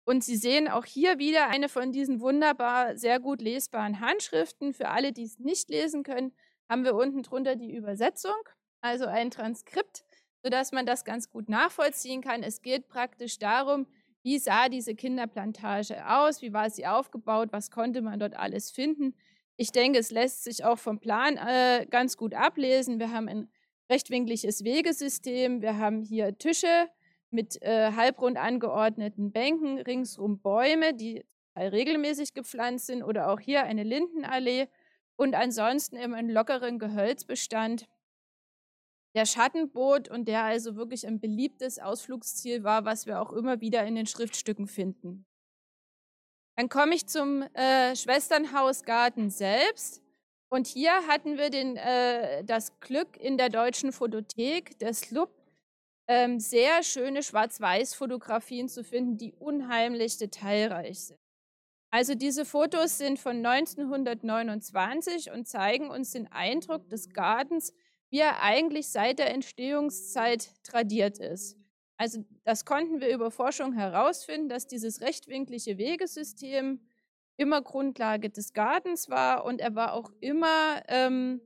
[0.04, 4.74] Und Sie sehen auch hier wieder eine von diesen wunderbar sehr gut lesbaren Handschriften.
[4.74, 6.32] Für alle, die es nicht lesen können,
[6.68, 8.34] haben wir unten drunter die Übersetzung,
[8.80, 10.04] also ein Transkript,
[10.42, 12.42] sodass man das ganz gut nachvollziehen kann.
[12.42, 13.86] Es geht praktisch darum,
[14.22, 19.14] wie sah diese Kinderplantage aus, wie war sie aufgebaut, was konnte man dort alles finden.
[19.56, 22.98] Ich denke, es lässt sich auch vom Plan äh, ganz gut ablesen.
[22.98, 23.48] Wir haben ein
[23.90, 26.88] rechtwinkliges Wegesystem, wir haben hier Tische
[27.32, 31.24] mit äh, halbrund angeordneten Bänken, ringsrum Bäume, die
[31.56, 34.68] regelmäßig gepflanzt sind oder auch hier eine Lindenallee
[35.16, 37.86] und ansonsten immer einen lockeren Gehölzbestand,
[39.14, 43.60] der Schatten bot und der also wirklich ein beliebtes Ausflugsziel war, was wir auch immer
[43.60, 45.26] wieder in den Schriftstücken finden.
[46.56, 50.02] Dann komme ich zum äh, Schwesternhausgarten selbst.
[50.48, 55.30] Und hier hatten wir den, äh, das Glück in der Deutschen Fotothek, der SLUB,
[56.08, 61.20] ähm, sehr schöne Schwarz-Weiß-Fotografien zu finden, die unheimlich detailreich sind.
[61.90, 67.74] Also diese Fotos sind von 1929 und zeigen uns den Eindruck des Gartens,
[68.08, 71.56] wie er eigentlich seit der Entstehungszeit tradiert ist.
[71.98, 76.80] Also das konnten wir über Forschung herausfinden, dass dieses rechtwinklige Wegesystem
[77.36, 81.40] immer Grundlage des Gartens war und er war auch immer ähm,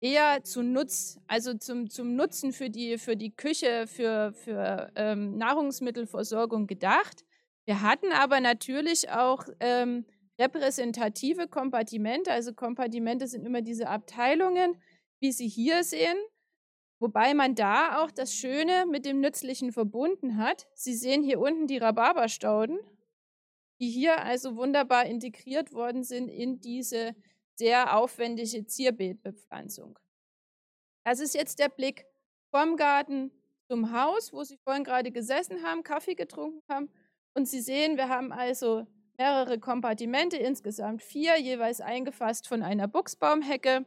[0.00, 5.36] eher zu Nutz, also zum, zum Nutzen für die, für die Küche, für, für ähm,
[5.36, 7.24] Nahrungsmittelversorgung gedacht.
[7.64, 10.06] Wir hatten aber natürlich auch ähm,
[10.38, 14.80] repräsentative Kompartimente, also Kompartimente sind immer diese Abteilungen,
[15.20, 16.16] wie Sie hier sehen,
[17.00, 20.68] wobei man da auch das Schöne mit dem Nützlichen verbunden hat.
[20.74, 22.78] Sie sehen hier unten die Rhabarberstauden,
[23.80, 27.16] die hier also wunderbar integriert worden sind in diese
[27.58, 29.98] sehr aufwendige Zierbeetbepflanzung.
[31.04, 32.06] Das ist jetzt der Blick
[32.50, 33.30] vom Garten
[33.70, 36.90] zum Haus, wo Sie vorhin gerade gesessen haben, Kaffee getrunken haben.
[37.34, 38.86] Und Sie sehen, wir haben also
[39.18, 43.84] mehrere Kompartimente, insgesamt vier, jeweils eingefasst von einer Buchsbaumhecke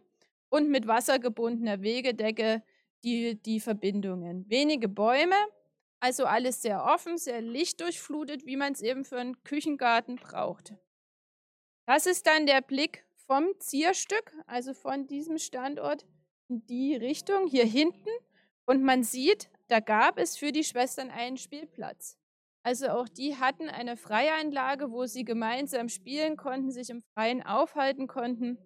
[0.50, 2.64] und mit wassergebundener Wegedecke
[3.04, 4.48] die, die Verbindungen.
[4.50, 5.36] Wenige Bäume,
[6.00, 10.74] also alles sehr offen, sehr lichtdurchflutet, wie man es eben für einen Küchengarten braucht.
[11.88, 16.06] Das ist dann der Blick vom Zierstück, also von diesem Standort
[16.48, 18.10] in die Richtung, hier hinten.
[18.66, 22.18] Und man sieht, da gab es für die Schwestern einen Spielplatz.
[22.64, 28.08] Also auch die hatten eine Freieinlage, wo sie gemeinsam spielen konnten, sich im Freien aufhalten
[28.08, 28.58] konnten.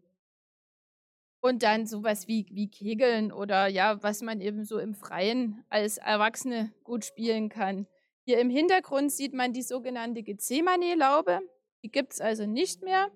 [1.39, 5.98] Und dann sowas wie, wie Kegeln oder ja, was man eben so im Freien als
[5.98, 7.88] Erwachsene gut spielen kann.
[8.26, 11.41] Hier im Hintergrund sieht man die sogenannte Gethsemane-Laube.
[11.84, 13.12] Die gibt es also nicht mehr.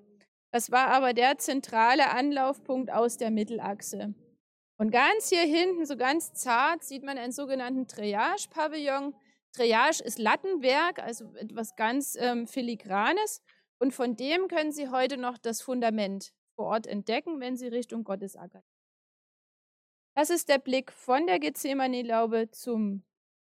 [0.52, 4.14] Das war aber der zentrale Anlaufpunkt aus der Mittelachse.
[4.78, 9.14] Und ganz hier hinten, so ganz zart, sieht man einen sogenannten Triage-Pavillon.
[9.52, 13.42] Triage ist Lattenwerk, also etwas ganz ähm, Filigranes.
[13.80, 18.04] Und von dem können Sie heute noch das Fundament vor Ort entdecken, wenn sie Richtung
[18.04, 18.62] Gottesacker.
[20.14, 23.06] Das ist der Blick von der Gethsemane-Laube zum,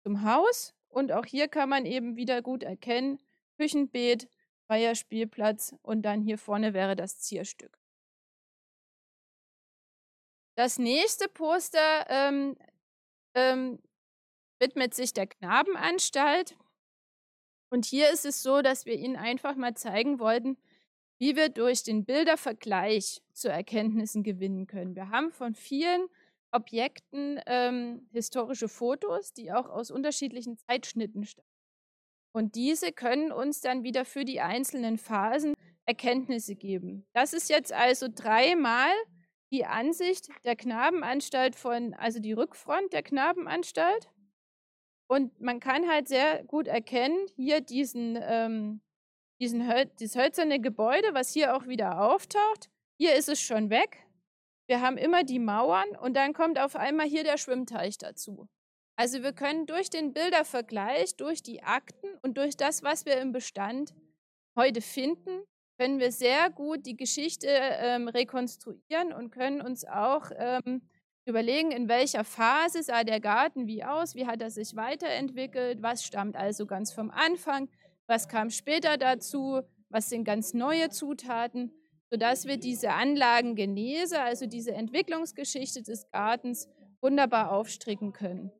[0.05, 0.73] zum Haus.
[0.89, 3.19] Und auch hier kann man eben wieder gut erkennen,
[3.59, 4.29] Küchenbeet,
[4.67, 7.79] freier Spielplatz und dann hier vorne wäre das Zierstück.
[10.57, 12.57] Das nächste Poster ähm,
[13.35, 13.79] ähm,
[14.61, 16.57] widmet sich der Knabenanstalt.
[17.71, 20.59] Und hier ist es so, dass wir Ihnen einfach mal zeigen wollten,
[21.19, 24.95] wie wir durch den Bildervergleich zu Erkenntnissen gewinnen können.
[24.95, 26.07] Wir haben von vielen
[26.51, 31.52] Objekten ähm, historische Fotos, die auch aus unterschiedlichen Zeitschnitten stammen.
[32.33, 37.07] Und diese können uns dann wieder für die einzelnen Phasen Erkenntnisse geben.
[37.13, 38.91] Das ist jetzt also dreimal
[39.51, 44.09] die Ansicht der Knabenanstalt von, also die Rückfront der Knabenanstalt.
[45.09, 48.81] Und man kann halt sehr gut erkennen, hier diesen ähm,
[49.43, 52.71] diesen Höl dieses hölzerne Gebäude, was hier auch wieder auftaucht.
[52.97, 54.07] Hier ist es schon weg.
[54.69, 58.49] Wir haben immer die Mauern und dann kommt auf einmal hier der Schwimmteich dazu.
[59.03, 63.33] Also wir können durch den Bildervergleich, durch die Akten und durch das, was wir im
[63.33, 63.93] Bestand
[64.57, 65.43] heute finden,
[65.77, 70.83] können wir sehr gut die Geschichte ähm, rekonstruieren und können uns auch ähm,
[71.25, 76.05] überlegen, in welcher Phase sah der Garten wie aus, wie hat er sich weiterentwickelt, was
[76.05, 77.69] stammt also ganz vom Anfang,
[78.07, 81.73] was kam später dazu, was sind ganz neue Zutaten,
[82.09, 86.69] sodass wir diese Anlagengenese, also diese Entwicklungsgeschichte des Gartens,
[87.01, 88.53] wunderbar aufstricken können.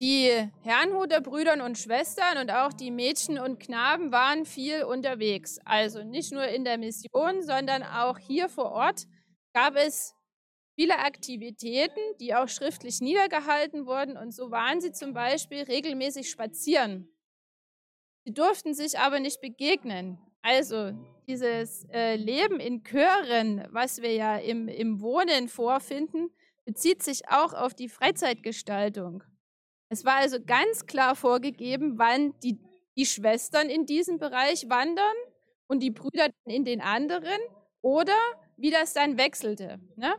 [0.00, 0.30] Die
[0.62, 5.58] Herrnhuter Brüder und Schwestern und auch die Mädchen und Knaben waren viel unterwegs.
[5.64, 9.08] Also nicht nur in der Mission, sondern auch hier vor Ort
[9.52, 10.14] gab es
[10.76, 14.16] viele Aktivitäten, die auch schriftlich niedergehalten wurden.
[14.16, 17.08] Und so waren sie zum Beispiel regelmäßig spazieren.
[18.24, 20.20] Sie durften sich aber nicht begegnen.
[20.42, 20.92] Also
[21.26, 26.30] dieses äh, Leben in Chören, was wir ja im, im Wohnen vorfinden,
[26.64, 29.24] bezieht sich auch auf die Freizeitgestaltung.
[29.90, 32.58] Es war also ganz klar vorgegeben, wann die,
[32.96, 35.16] die Schwestern in diesem Bereich wandern
[35.66, 37.40] und die Brüder in den anderen
[37.80, 38.16] oder
[38.56, 39.80] wie das dann wechselte.
[39.96, 40.14] Ne?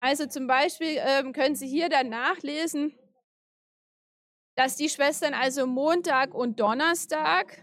[0.00, 2.94] Also zum Beispiel ähm, können Sie hier dann nachlesen,
[4.56, 7.62] dass die Schwestern also Montag und Donnerstag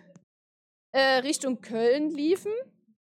[0.91, 2.52] äh, Richtung Köln liefen,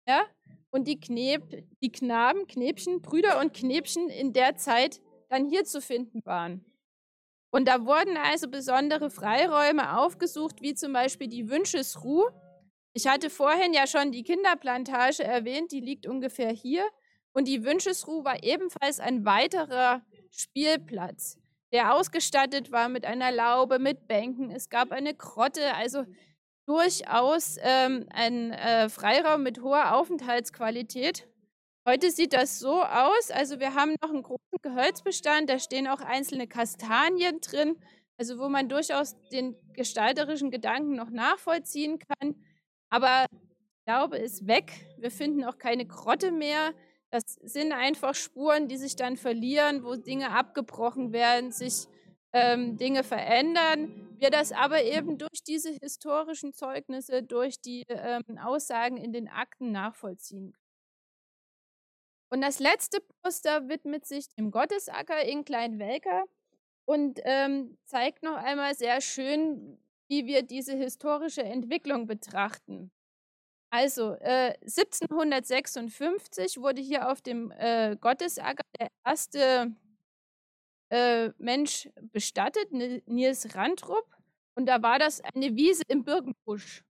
[0.07, 0.25] ja,
[0.71, 5.81] und die, Kneb, die Knaben, Knäbchen, Brüder und Knäbchen in der Zeit dann hier zu
[5.81, 6.65] finden waren.
[7.51, 12.25] Und da wurden also besondere Freiräume aufgesucht, wie zum Beispiel die Wünschesruh.
[12.93, 16.83] Ich hatte vorhin ja schon die Kinderplantage erwähnt, die liegt ungefähr hier.
[17.33, 21.37] Und die Wünschesruh war ebenfalls ein weiterer Spielplatz,
[21.71, 24.51] der ausgestattet war mit einer Laube, mit Bänken.
[24.51, 26.05] Es gab eine Grotte, also
[26.65, 31.28] durchaus ähm, ein äh, Freiraum mit hoher Aufenthaltsqualität.
[31.89, 36.01] Heute sieht das so aus, also wir haben noch einen großen Gehölzbestand, da stehen auch
[36.01, 37.77] einzelne Kastanien drin,
[38.15, 42.35] also wo man durchaus den gestalterischen Gedanken noch nachvollziehen kann.
[42.91, 46.75] Aber die Laube ist weg, wir finden auch keine Grotte mehr.
[47.09, 51.87] Das sind einfach Spuren, die sich dann verlieren, wo Dinge abgebrochen werden, sich
[52.33, 54.15] ähm, Dinge verändern.
[54.19, 59.71] Wir das aber eben durch diese historischen Zeugnisse, durch die ähm, Aussagen in den Akten
[59.71, 60.68] nachvollziehen können.
[62.29, 66.25] Und das letzte Poster widmet sich dem Gottesacker in Kleinwelker
[66.85, 72.91] und ähm, zeigt noch einmal sehr schön, wie wir diese historische Entwicklung betrachten.
[73.71, 79.75] Also äh, 1756 wurde hier auf dem äh, Gottesacker der erste
[80.89, 84.07] äh, Mensch bestattet, Nils Randrup.
[84.55, 86.83] Und da war das eine Wiese im Birkenbusch.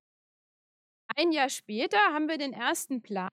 [1.15, 3.29] Ein Jahr später haben wir den ersten Plan.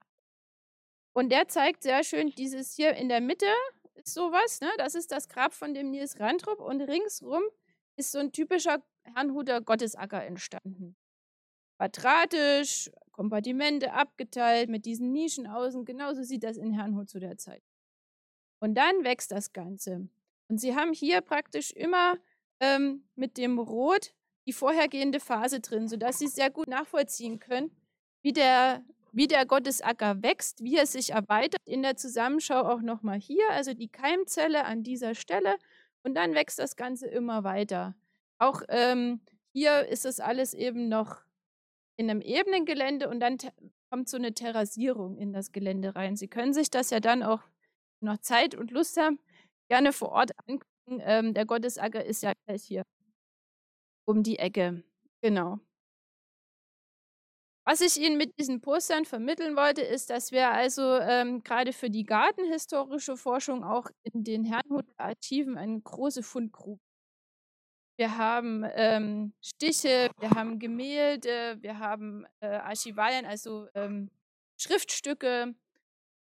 [1.17, 3.47] Und der zeigt sehr schön dieses hier in der Mitte
[3.95, 4.69] ist sowas, ne?
[4.77, 7.43] Das ist das Grab von dem Nils Randrup und ringsrum
[7.99, 10.95] ist so ein typischer Herrnhuter Gottesacker entstanden.
[11.79, 15.87] Quadratisch, Kompartimente abgeteilt mit diesen Nischen außen.
[15.87, 17.63] Genauso sieht das in Herrnhut zu der Zeit.
[18.61, 20.11] Und dann wächst das Ganze.
[20.49, 22.19] Und Sie haben hier praktisch immer
[22.61, 24.13] ähm, mit dem Rot
[24.47, 27.75] die vorhergehende Phase drin, sodass Sie sehr gut nachvollziehen können,
[28.23, 28.85] wie der,
[29.17, 31.63] wie der Gottesacker wächst, wie er sich erweitert.
[31.65, 35.57] In der Zusammenschau auch nochmal hier, also die Keimzelle an dieser Stelle.
[36.03, 37.97] Und dann wächst das Ganze immer weiter.
[38.39, 39.23] Auch ähm,
[39.55, 41.23] hier ist das alles eben noch
[41.97, 43.39] in einem ebenen Gelände und dann
[43.91, 46.17] kommt so eine Terrassierung in das Gelände rein.
[46.17, 47.41] Sie können sich das ja dann auch
[48.01, 49.19] noch Zeit und Lust haben,
[49.69, 51.01] gerne vor Ort angucken.
[51.01, 52.83] Ähm, der Gottesacker ist ja gleich hier
[54.05, 54.85] um die Ecke.
[55.23, 55.59] Genau.
[57.69, 61.91] Was ich Ihnen mit diesen Postern vermitteln wollte, ist, dass wir also ähm, gerade für
[61.91, 66.81] die gartenhistorische Forschung auch in den Herrnhuter Archiven eine große Fundgrube.
[67.99, 74.11] Wir haben ähm, Stiche, wir haben Gemälde, wir haben äh, Archivalien, also ähm,
[74.61, 75.55] Schriftstücke,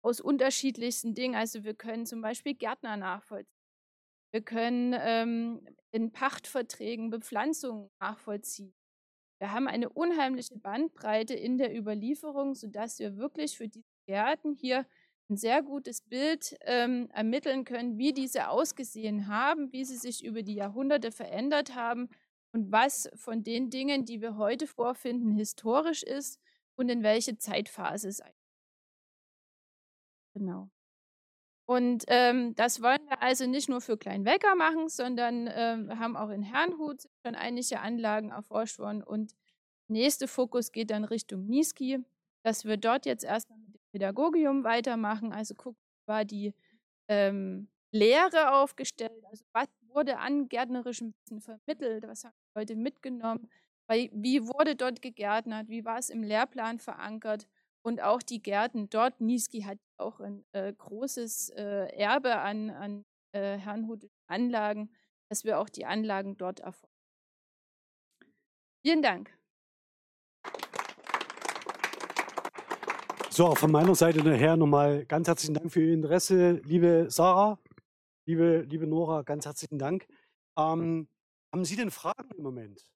[0.03, 1.37] aus unterschiedlichsten Dingen.
[1.37, 3.53] Also wir können zum Beispiel Gärtner nachvollziehen.
[4.33, 8.75] Wir können ähm, in Pachtverträgen Bepflanzungen nachvollziehen.
[9.38, 14.87] Wir haben eine unheimliche Bandbreite in der Überlieferung, sodass wir wirklich für diese Gärten hier
[15.29, 20.42] ein sehr gutes Bild ähm, ermitteln können, wie diese ausgesehen haben, wie sie sich über
[20.42, 22.09] die Jahrhunderte verändert haben
[22.53, 26.40] und was von den Dingen, die wir heute vorfinden, historisch ist
[26.77, 28.22] und in welche Zeitphase es
[30.35, 30.70] Genau.
[31.66, 36.16] Und ähm, das wollen wir also nicht nur für Kleinwecker machen, sondern ähm, wir haben
[36.16, 39.02] auch in Herrnhut schon einige Anlagen erforscht worden.
[39.02, 39.33] Und
[39.88, 41.98] der nächste Fokus geht dann Richtung Niski,
[42.44, 45.33] dass wir dort jetzt erstmal mit dem Pädagogium weitermachen.
[45.33, 46.55] Also gucken, war die
[47.09, 53.48] ähm, Lehre aufgestellt, also was wurde an gärtnerischem Wissen vermittelt, was haben die Leute mitgenommen,
[53.88, 57.46] wie wurde dort gegärtnert, wie war es im Lehrplan verankert
[57.83, 59.20] und auch die Gärten dort.
[59.20, 64.91] Niski hat auch ein äh, großes äh, Erbe an, an äh, Herrnhut Anlagen,
[65.29, 66.91] dass wir auch die Anlagen dort erforschen.
[68.85, 69.37] Vielen Dank.
[73.31, 77.59] So, von meiner Seite nachher nochmal ganz herzlichen Dank für Ihr Interesse, liebe Sarah,
[78.27, 80.07] liebe, liebe Nora, ganz herzlichen Dank.
[80.57, 81.09] Ähm,
[81.53, 82.96] haben Sie denn Fragen im Moment?